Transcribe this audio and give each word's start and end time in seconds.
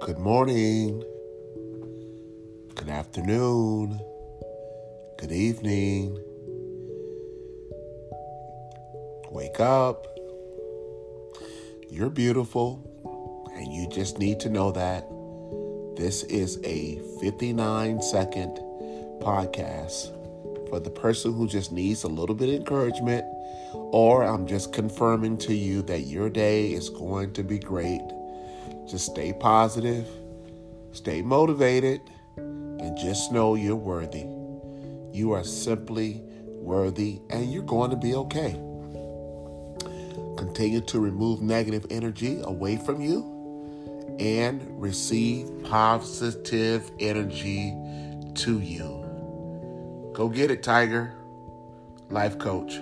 Good 0.00 0.18
morning. 0.18 1.04
Good 2.74 2.88
afternoon. 2.88 4.00
Good 5.18 5.30
evening. 5.30 6.18
Wake 9.30 9.60
up. 9.60 10.06
You're 11.90 12.08
beautiful, 12.08 12.80
and 13.54 13.70
you 13.70 13.88
just 13.90 14.18
need 14.18 14.40
to 14.40 14.48
know 14.48 14.72
that. 14.72 15.06
This 15.96 16.22
is 16.22 16.58
a 16.64 16.98
59 17.20 18.00
second 18.00 18.56
podcast 19.20 20.16
for 20.70 20.80
the 20.80 20.90
person 20.90 21.34
who 21.34 21.46
just 21.46 21.72
needs 21.72 22.04
a 22.04 22.08
little 22.08 22.34
bit 22.34 22.48
of 22.48 22.54
encouragement, 22.54 23.26
or 23.74 24.22
I'm 24.22 24.46
just 24.46 24.72
confirming 24.72 25.36
to 25.38 25.54
you 25.54 25.82
that 25.82 26.06
your 26.06 26.30
day 26.30 26.72
is 26.72 26.88
going 26.88 27.34
to 27.34 27.42
be 27.42 27.58
great. 27.58 28.00
Just 28.90 29.06
stay 29.06 29.32
positive, 29.32 30.08
stay 30.90 31.22
motivated, 31.22 32.00
and 32.36 32.98
just 32.98 33.30
know 33.30 33.54
you're 33.54 33.76
worthy. 33.76 34.26
You 35.12 35.30
are 35.32 35.44
simply 35.44 36.22
worthy, 36.46 37.20
and 37.30 37.52
you're 37.52 37.62
going 37.62 37.90
to 37.90 37.96
be 37.96 38.14
okay. 38.14 38.52
Continue 40.36 40.80
to 40.80 40.98
remove 40.98 41.40
negative 41.40 41.86
energy 41.90 42.40
away 42.42 42.78
from 42.78 43.00
you 43.00 44.16
and 44.18 44.66
receive 44.80 45.48
positive 45.62 46.90
energy 46.98 47.72
to 48.34 48.58
you. 48.58 50.10
Go 50.14 50.28
get 50.28 50.50
it, 50.50 50.64
Tiger. 50.64 51.14
Life 52.10 52.38
coach. 52.38 52.80